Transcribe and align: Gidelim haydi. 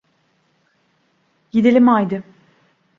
Gidelim 1.51 1.87
haydi. 1.87 2.23